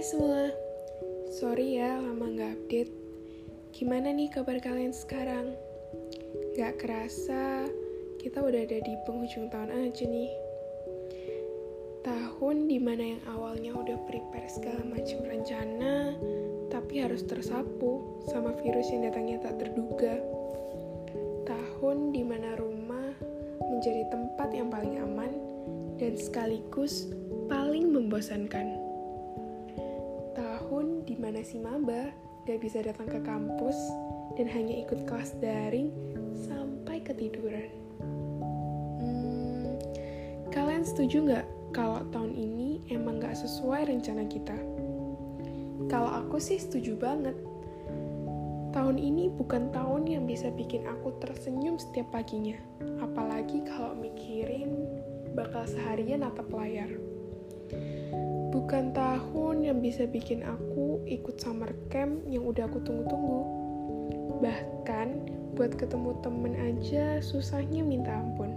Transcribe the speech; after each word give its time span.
Hai 0.00 0.08
semua, 0.16 0.48
sorry 1.28 1.76
ya 1.76 2.00
lama 2.00 2.32
gak 2.32 2.56
update. 2.56 2.88
Gimana 3.76 4.08
nih 4.16 4.32
kabar 4.32 4.56
kalian 4.56 4.96
sekarang? 4.96 5.52
Gak 6.56 6.80
kerasa, 6.80 7.68
kita 8.16 8.40
udah 8.40 8.64
ada 8.64 8.80
di 8.80 8.96
penghujung 9.04 9.52
tahun 9.52 9.68
aja 9.68 10.08
nih. 10.08 10.32
Tahun 12.00 12.56
di 12.64 12.80
mana 12.80 13.12
yang 13.12 13.22
awalnya 13.28 13.76
udah 13.76 14.00
prepare 14.08 14.48
segala 14.48 14.80
macam 14.88 15.20
rencana, 15.20 16.16
tapi 16.72 17.04
harus 17.04 17.20
tersapu 17.20 18.24
sama 18.32 18.56
virus 18.64 18.88
yang 18.88 19.04
datangnya 19.04 19.44
tak 19.44 19.60
terduga. 19.60 20.16
Tahun 21.44 22.16
di 22.16 22.24
mana 22.24 22.56
rumah 22.56 23.12
menjadi 23.68 24.08
tempat 24.08 24.48
yang 24.48 24.72
paling 24.72 24.96
aman 24.96 25.36
dan 26.00 26.16
sekaligus 26.16 27.12
paling 27.52 27.92
membosankan 27.92 28.89
di 31.10 31.18
mana 31.18 31.42
si 31.42 31.58
maba 31.58 32.14
gak 32.46 32.62
bisa 32.62 32.86
datang 32.86 33.10
ke 33.10 33.18
kampus 33.26 33.74
dan 34.38 34.46
hanya 34.46 34.78
ikut 34.78 35.10
kelas 35.10 35.34
daring 35.42 35.90
sampai 36.38 37.02
ketiduran. 37.02 37.66
Hmm, 39.02 39.74
kalian 40.54 40.86
setuju 40.86 41.26
nggak 41.26 41.46
kalau 41.74 42.06
tahun 42.14 42.38
ini 42.38 42.86
emang 42.94 43.18
gak 43.18 43.34
sesuai 43.34 43.90
rencana 43.90 44.22
kita? 44.30 44.54
Kalau 45.90 46.14
aku 46.14 46.38
sih 46.38 46.62
setuju 46.62 46.94
banget. 46.94 47.34
Tahun 48.70 49.02
ini 49.02 49.34
bukan 49.34 49.74
tahun 49.74 50.06
yang 50.06 50.30
bisa 50.30 50.46
bikin 50.54 50.86
aku 50.86 51.18
tersenyum 51.18 51.74
setiap 51.74 52.06
paginya. 52.14 52.54
Apalagi 53.02 53.66
kalau 53.66 53.98
mikirin 53.98 54.86
bakal 55.34 55.66
seharian 55.66 56.22
atap 56.22 56.46
layar 56.54 57.09
bukan 58.50 58.90
tahun 58.90 59.66
yang 59.66 59.78
bisa 59.78 60.06
bikin 60.10 60.42
aku 60.42 61.02
ikut 61.06 61.38
summer 61.38 61.70
camp 61.88 62.22
yang 62.26 62.46
udah 62.46 62.66
aku 62.66 62.82
tunggu-tunggu. 62.82 63.40
Bahkan 64.42 65.08
buat 65.54 65.74
ketemu 65.76 66.10
temen 66.22 66.54
aja 66.56 67.18
susahnya 67.22 67.82
minta 67.82 68.14
ampun. 68.14 68.54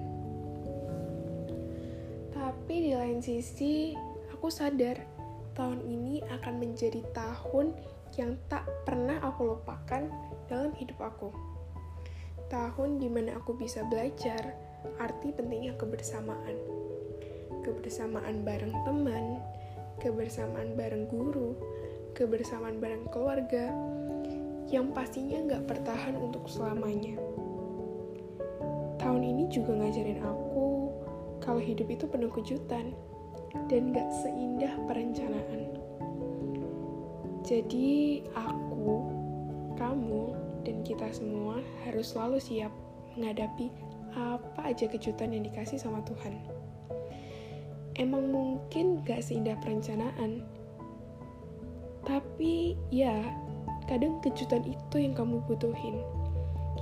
Tapi 2.33 2.89
di 2.89 2.91
lain 2.95 3.19
sisi, 3.19 3.93
aku 4.31 4.47
sadar 4.47 4.97
tahun 5.53 5.83
ini 5.85 6.25
akan 6.31 6.53
menjadi 6.61 7.01
tahun 7.13 7.75
yang 8.17 8.37
tak 8.49 8.65
pernah 8.85 9.21
aku 9.25 9.57
lupakan 9.57 10.05
dalam 10.49 10.71
hidup 10.77 11.01
aku. 11.01 11.33
Tahun 12.49 13.01
di 13.01 13.09
mana 13.09 13.41
aku 13.41 13.57
bisa 13.57 13.81
belajar 13.89 14.53
arti 15.01 15.33
pentingnya 15.33 15.73
kebersamaan. 15.79 16.55
Kebersamaan 17.63 18.43
bareng 18.43 18.75
teman, 18.83 19.39
kebersamaan 20.03 20.75
bareng 20.75 21.07
guru, 21.07 21.55
kebersamaan 22.11 22.83
bareng 22.83 23.07
keluarga, 23.07 23.71
yang 24.67 24.91
pastinya 24.91 25.39
nggak 25.47 25.63
bertahan 25.71 26.19
untuk 26.19 26.43
selamanya. 26.51 27.15
Tahun 28.99 29.23
ini 29.23 29.47
juga 29.47 29.79
ngajarin 29.79 30.19
aku 30.19 30.91
kalau 31.39 31.63
hidup 31.63 31.87
itu 31.87 32.03
penuh 32.03 32.31
kejutan 32.35 32.91
dan 33.71 33.95
nggak 33.95 34.09
seindah 34.23 34.73
perencanaan. 34.83 35.71
Jadi 37.43 38.23
aku, 38.35 39.07
kamu, 39.79 40.23
dan 40.63 40.83
kita 40.83 41.11
semua 41.11 41.59
harus 41.83 42.11
selalu 42.15 42.39
siap 42.39 42.71
menghadapi 43.15 43.67
apa 44.15 44.71
aja 44.71 44.87
kejutan 44.87 45.35
yang 45.35 45.43
dikasih 45.47 45.81
sama 45.81 45.99
Tuhan 46.07 46.52
emang 47.95 48.29
mungkin 48.29 49.01
gak 49.05 49.25
seindah 49.25 49.57
perencanaan. 49.61 50.41
Tapi 52.03 52.75
ya, 52.91 53.23
kadang 53.87 54.19
kejutan 54.19 54.65
itu 54.67 54.95
yang 54.99 55.15
kamu 55.15 55.39
butuhin. 55.47 56.01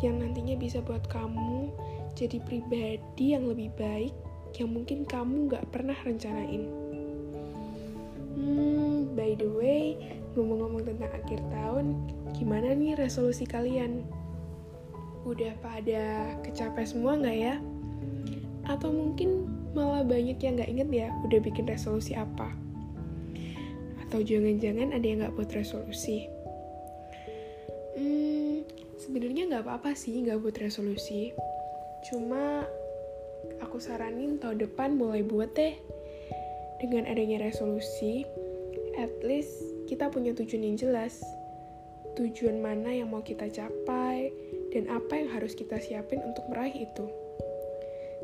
Yang 0.01 0.16
nantinya 0.25 0.55
bisa 0.57 0.81
buat 0.81 1.05
kamu 1.11 1.69
jadi 2.17 2.41
pribadi 2.44 3.38
yang 3.38 3.47
lebih 3.47 3.72
baik 3.77 4.13
yang 4.59 4.75
mungkin 4.75 5.07
kamu 5.07 5.47
gak 5.51 5.63
pernah 5.72 5.95
rencanain. 6.03 6.67
Hmm, 8.35 9.11
by 9.16 9.38
the 9.38 9.47
way, 9.47 9.95
ngomong-ngomong 10.35 10.88
tentang 10.88 11.11
akhir 11.11 11.39
tahun, 11.51 11.95
gimana 12.35 12.73
nih 12.75 12.97
resolusi 12.97 13.43
kalian? 13.43 14.03
Udah 15.28 15.53
pada 15.61 16.33
kecapek 16.41 16.88
semua 16.89 17.19
nggak 17.19 17.38
ya? 17.38 17.55
Atau 18.66 18.89
mungkin 18.89 19.60
malah 19.71 20.03
banyak 20.03 20.37
yang 20.39 20.59
nggak 20.59 20.71
inget 20.71 20.89
ya 20.91 21.07
udah 21.23 21.39
bikin 21.39 21.65
resolusi 21.67 22.15
apa. 22.15 22.51
Atau 24.07 24.23
jangan-jangan 24.23 24.91
ada 24.91 25.05
yang 25.05 25.23
nggak 25.23 25.35
buat 25.39 25.51
resolusi. 25.55 26.27
Hmm, 27.95 28.67
sebenarnya 28.99 29.47
nggak 29.47 29.63
apa-apa 29.63 29.95
sih 29.95 30.19
nggak 30.23 30.39
buat 30.43 30.55
resolusi. 30.59 31.31
Cuma 32.11 32.67
aku 33.63 33.79
saranin 33.79 34.41
tahun 34.41 34.59
depan 34.59 34.99
mulai 34.99 35.23
buat 35.23 35.55
deh. 35.55 35.75
Dengan 36.81 37.05
adanya 37.05 37.45
resolusi, 37.45 38.25
at 38.97 39.13
least 39.21 39.53
kita 39.85 40.09
punya 40.09 40.33
tujuan 40.33 40.65
yang 40.65 40.77
jelas. 40.81 41.21
Tujuan 42.17 42.59
mana 42.59 42.91
yang 42.91 43.13
mau 43.13 43.23
kita 43.23 43.47
capai, 43.47 44.33
dan 44.73 44.89
apa 44.91 45.13
yang 45.19 45.29
harus 45.31 45.53
kita 45.53 45.77
siapin 45.77 46.19
untuk 46.25 46.43
meraih 46.49 46.89
itu. 46.89 47.05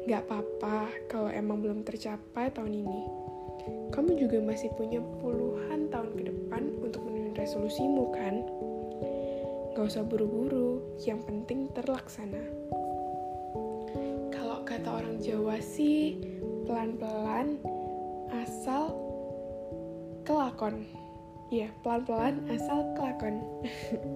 Gak 0.08 0.24
apa-apa 0.24 0.88
kalau 1.12 1.28
emang 1.28 1.60
belum 1.60 1.84
tercapai 1.84 2.48
tahun 2.56 2.80
ini. 2.80 3.04
Kamu 3.92 4.16
juga 4.16 4.40
masih 4.40 4.72
punya 4.80 5.04
puluhan 5.20 5.92
tahun 5.92 6.16
ke 6.16 6.32
depan 6.32 6.64
untuk 6.80 7.04
memenuhi 7.04 7.36
resolusimu 7.36 8.16
kan? 8.16 8.40
Gak 9.76 9.84
usah 9.84 10.08
buru-buru, 10.08 10.80
yang 11.04 11.20
penting 11.28 11.68
terlaksana. 11.76 12.40
Kalau 14.32 14.64
kata 14.64 14.88
orang 14.88 15.20
Jawa 15.20 15.60
sih, 15.60 16.24
pelan-pelan 16.64 17.60
asal 18.32 18.96
kelakon. 20.24 20.88
Ya, 21.52 21.68
pelan-pelan 21.84 22.48
asal 22.48 22.96
kelakon. 22.96 23.44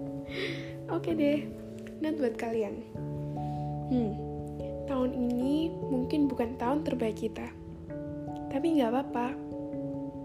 Oke 0.96 1.12
deh, 1.20 1.52
not 2.00 2.16
buat 2.16 2.40
kalian. 2.40 2.80
Hmm, 3.92 4.31
tahun 4.92 5.16
ini 5.16 5.72
mungkin 5.88 6.28
bukan 6.28 6.60
tahun 6.60 6.84
terbaik 6.84 7.24
kita. 7.24 7.48
Tapi 8.52 8.76
nggak 8.76 8.92
apa-apa, 8.92 9.28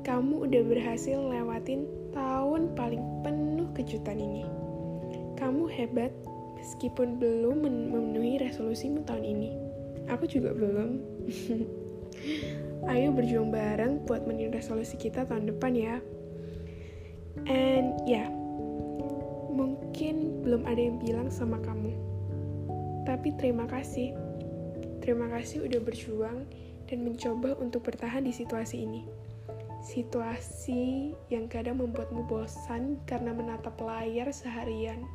kamu 0.03 0.51
udah 0.51 0.63
berhasil 0.67 1.15
lewatin 1.15 1.87
tahun 2.11 2.75
paling 2.75 3.23
penuh 3.23 3.71
kejutan 3.79 4.19
ini. 4.19 4.43
Kamu 5.39 5.71
hebat 5.71 6.11
meskipun 6.59 7.23
belum 7.23 7.63
memenuhi 7.63 8.43
resolusimu 8.43 9.07
tahun 9.07 9.23
ini. 9.23 9.55
Aku 10.11 10.27
juga 10.27 10.51
belum. 10.51 10.99
Ayo 12.91 13.15
berjuang 13.15 13.55
bareng 13.55 14.03
buat 14.03 14.27
memenuhi 14.27 14.51
resolusi 14.51 14.99
kita 14.99 15.31
tahun 15.31 15.47
depan 15.47 15.79
ya. 15.79 16.03
And 17.47 18.03
ya, 18.03 18.27
yeah, 18.27 18.29
mungkin 19.55 20.43
belum 20.43 20.67
ada 20.67 20.81
yang 20.83 20.99
bilang 20.99 21.31
sama 21.31 21.63
kamu. 21.63 21.95
Tapi 23.07 23.31
terima 23.39 23.71
kasih 23.71 24.26
Terima 25.07 25.31
kasih 25.31 25.63
udah 25.63 25.79
berjuang 25.87 26.51
dan 26.91 27.07
mencoba 27.07 27.55
untuk 27.63 27.87
bertahan 27.87 28.27
di 28.27 28.35
situasi 28.35 28.83
ini. 28.83 29.07
Situasi 29.87 31.15
yang 31.31 31.47
kadang 31.47 31.79
membuatmu 31.79 32.27
bosan 32.27 32.99
karena 33.07 33.31
menatap 33.31 33.79
layar 33.79 34.35
seharian. 34.35 35.07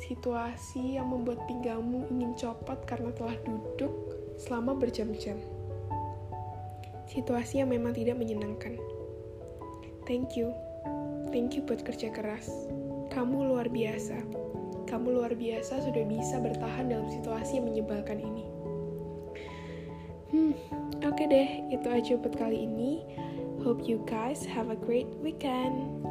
Situasi 0.00 0.96
yang 0.96 1.12
membuat 1.12 1.44
pinggangmu 1.44 2.08
ingin 2.08 2.32
copot 2.40 2.80
karena 2.88 3.12
telah 3.12 3.36
duduk 3.44 3.92
selama 4.40 4.72
berjam-jam. 4.72 5.36
Situasi 7.04 7.60
yang 7.60 7.68
memang 7.68 7.92
tidak 7.92 8.16
menyenangkan. 8.16 8.80
Thank 10.08 10.40
you. 10.40 10.56
Thank 11.36 11.52
you 11.52 11.68
buat 11.68 11.84
kerja 11.84 12.08
keras. 12.16 12.48
Kamu 13.12 13.44
luar 13.44 13.68
biasa. 13.68 14.24
Kamu 14.88 15.20
luar 15.20 15.36
biasa 15.36 15.84
sudah 15.84 16.04
bisa 16.08 16.40
bertahan 16.40 16.88
dalam 16.88 17.12
situasi 17.12 17.60
yang 17.60 17.68
menyebalkan 17.68 18.24
ini. 18.24 18.55
Hmm, 20.34 20.58
oke 21.06 21.14
okay 21.14 21.26
deh, 21.30 21.48
itu 21.70 21.86
aja 21.86 22.18
buat 22.18 22.34
kali 22.34 22.66
ini. 22.66 23.06
Hope 23.62 23.86
you 23.86 24.02
guys 24.10 24.42
have 24.42 24.74
a 24.74 24.78
great 24.78 25.06
weekend. 25.22 26.02